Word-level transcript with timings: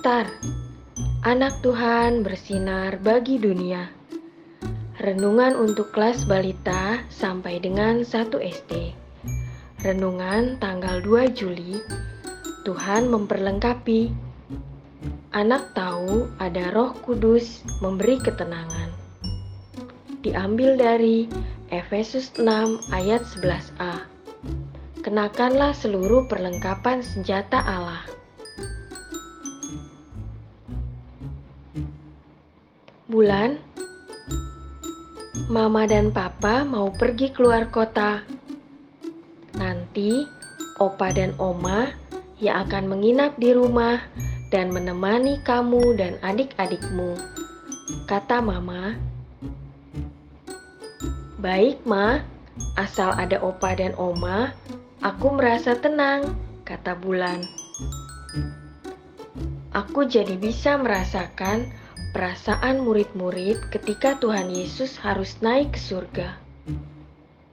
Star, 0.00 0.32
anak 1.28 1.60
Tuhan 1.60 2.24
bersinar 2.24 2.96
bagi 3.04 3.36
dunia. 3.36 3.92
Renungan 4.96 5.52
untuk 5.52 5.92
kelas 5.92 6.24
balita 6.24 7.04
sampai 7.12 7.60
dengan 7.60 8.00
1 8.00 8.32
SD. 8.40 8.96
Renungan 9.84 10.56
tanggal 10.56 11.04
2 11.04 11.36
Juli. 11.36 11.84
Tuhan 12.64 13.12
memperlengkapi. 13.12 14.08
Anak 15.36 15.76
tahu 15.76 16.32
ada 16.40 16.72
Roh 16.72 16.96
Kudus 17.04 17.60
memberi 17.84 18.16
ketenangan. 18.24 18.96
Diambil 20.24 20.80
dari 20.80 21.28
Efesus 21.68 22.32
6 22.40 22.88
ayat 22.88 23.20
11a. 23.28 24.08
Kenakanlah 25.04 25.76
seluruh 25.76 26.24
perlengkapan 26.24 27.04
senjata 27.04 27.60
Allah. 27.60 28.19
Bulan, 33.10 33.58
Mama 35.50 35.82
dan 35.90 36.14
Papa 36.14 36.62
mau 36.62 36.94
pergi 36.94 37.34
keluar 37.34 37.66
kota. 37.66 38.22
Nanti, 39.58 40.22
Opa 40.78 41.10
dan 41.10 41.34
Oma 41.42 41.90
yang 42.38 42.70
akan 42.70 42.86
menginap 42.86 43.34
di 43.34 43.50
rumah 43.50 43.98
dan 44.54 44.70
menemani 44.70 45.42
kamu 45.42 45.98
dan 45.98 46.22
adik-adikmu, 46.22 47.18
kata 48.06 48.38
Mama. 48.38 48.94
Baik, 51.42 51.82
Ma, 51.82 52.22
asal 52.78 53.10
ada 53.18 53.42
Opa 53.42 53.74
dan 53.74 53.90
Oma, 53.98 54.54
Aku 55.02 55.34
merasa 55.34 55.74
tenang, 55.74 56.38
kata 56.62 56.94
Bulan. 56.94 57.42
Aku 59.74 60.06
jadi 60.06 60.38
bisa 60.38 60.78
merasakan 60.78 61.74
perasaan 62.10 62.82
murid-murid 62.82 63.70
ketika 63.70 64.18
Tuhan 64.18 64.50
Yesus 64.50 64.98
harus 64.98 65.38
naik 65.38 65.78
ke 65.78 65.80
surga. 65.80 66.28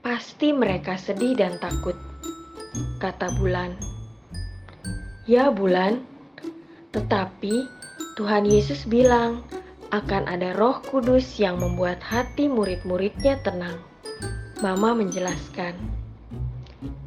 Pasti 0.02 0.50
mereka 0.50 0.98
sedih 0.98 1.38
dan 1.38 1.58
takut, 1.62 1.94
kata 2.98 3.30
Bulan. 3.38 3.78
Ya, 5.28 5.52
Bulan, 5.52 6.02
tetapi 6.90 7.68
Tuhan 8.18 8.48
Yesus 8.48 8.82
bilang 8.88 9.46
akan 9.94 10.26
ada 10.28 10.52
Roh 10.58 10.82
Kudus 10.84 11.38
yang 11.38 11.62
membuat 11.62 12.02
hati 12.02 12.50
murid-muridnya 12.50 13.40
tenang. 13.46 13.78
Mama 14.58 14.92
menjelaskan. 14.92 15.78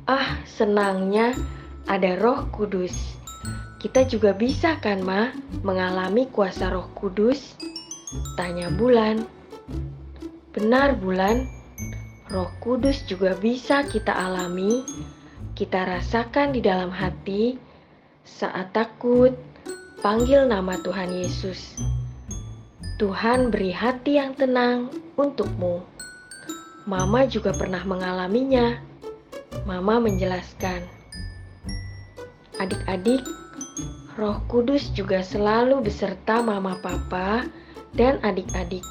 Ah, 0.08 0.40
senangnya 0.48 1.36
ada 1.86 2.16
Roh 2.18 2.48
Kudus. 2.56 3.21
Kita 3.82 4.06
juga 4.06 4.38
bisa 4.38 4.78
kan, 4.78 5.02
Ma, 5.02 5.34
mengalami 5.66 6.30
kuasa 6.30 6.70
Roh 6.70 6.94
Kudus? 6.94 7.58
Tanya 8.38 8.70
Bulan. 8.70 9.26
Benar, 10.54 11.02
Bulan. 11.02 11.50
Roh 12.30 12.54
Kudus 12.62 13.02
juga 13.10 13.34
bisa 13.34 13.82
kita 13.82 14.14
alami, 14.14 14.86
kita 15.58 15.84
rasakan 15.84 16.54
di 16.54 16.62
dalam 16.62 16.94
hati 16.94 17.58
saat 18.22 18.70
takut, 18.70 19.34
panggil 20.06 20.46
nama 20.46 20.78
Tuhan 20.86 21.12
Yesus. 21.18 21.82
Tuhan 23.02 23.50
beri 23.50 23.74
hati 23.74 24.22
yang 24.22 24.38
tenang 24.38 24.94
untukmu. 25.18 25.82
Mama 26.86 27.26
juga 27.26 27.50
pernah 27.50 27.82
mengalaminya. 27.82 28.78
Mama 29.66 30.00
menjelaskan, 30.00 30.86
adik-adik, 32.62 33.26
Roh 34.22 34.38
Kudus 34.46 34.94
juga 34.94 35.26
selalu 35.26 35.82
beserta 35.82 36.46
Mama, 36.46 36.78
Papa, 36.78 37.42
dan 37.98 38.22
adik-adik. 38.22 38.86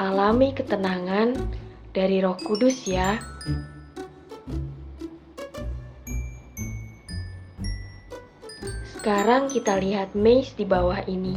Alami 0.00 0.56
ketenangan 0.56 1.36
dari 1.92 2.24
Roh 2.24 2.40
Kudus, 2.40 2.88
ya. 2.88 3.20
Sekarang 8.96 9.52
kita 9.52 9.76
lihat 9.76 10.16
maze 10.16 10.56
di 10.56 10.64
bawah 10.64 11.04
ini. 11.04 11.36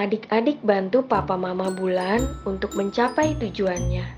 Adik-adik 0.00 0.64
bantu 0.64 1.04
Papa 1.04 1.36
Mama 1.36 1.68
Bulan 1.76 2.24
untuk 2.48 2.72
mencapai 2.72 3.36
tujuannya. 3.36 4.08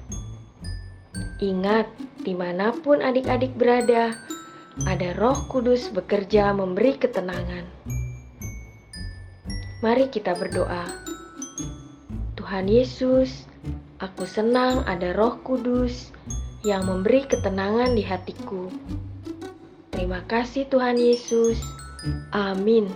Ingat, 1.42 1.90
di 2.22 2.38
mana 2.38 2.70
pun 2.70 3.02
adik-adik 3.02 3.50
berada, 3.58 4.14
ada 4.84 5.16
roh 5.16 5.48
kudus 5.48 5.88
bekerja 5.88 6.52
memberi 6.52 7.00
ketenangan. 7.00 7.64
Mari 9.80 10.12
kita 10.12 10.36
berdoa. 10.36 10.84
Tuhan 12.36 12.68
Yesus, 12.68 13.48
aku 14.04 14.28
senang 14.28 14.84
ada 14.84 15.16
roh 15.16 15.40
kudus 15.40 16.12
yang 16.68 16.84
memberi 16.84 17.24
ketenangan 17.24 17.96
di 17.96 18.04
hatiku. 18.04 18.68
Terima 19.96 20.20
kasih 20.28 20.68
Tuhan 20.68 21.00
Yesus. 21.00 21.56
Amin. 22.36 22.92